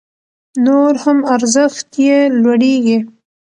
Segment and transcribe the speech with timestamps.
[0.65, 2.97] نور هم ارزښت يې لوړيږي